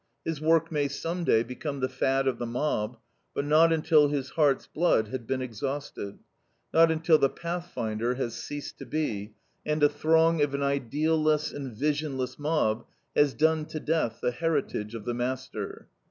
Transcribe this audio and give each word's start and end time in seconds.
His 0.25 0.41
work 0.41 0.71
may 0.71 0.87
some 0.87 1.23
day 1.23 1.43
become 1.43 1.79
the 1.79 1.87
fad 1.87 2.27
of 2.27 2.39
the 2.39 2.47
mob, 2.47 2.97
but 3.35 3.45
not 3.45 3.71
until 3.71 4.07
his 4.07 4.31
heart's 4.31 4.65
blood 4.65 5.09
had 5.09 5.27
been 5.27 5.43
exhausted; 5.43 6.17
not 6.73 6.89
until 6.89 7.19
the 7.19 7.29
pathfinder 7.29 8.15
has 8.15 8.33
ceased 8.33 8.79
to 8.79 8.87
be, 8.87 9.35
and 9.63 9.83
a 9.83 9.89
throng 9.89 10.41
of 10.41 10.55
an 10.55 10.63
idealless 10.63 11.53
and 11.53 11.73
visionless 11.77 12.39
mob 12.39 12.87
has 13.15 13.35
done 13.35 13.65
to 13.67 13.79
death 13.79 14.21
the 14.23 14.31
heritage 14.31 14.95
of 14.95 15.05
the 15.05 15.13
master. 15.13 15.87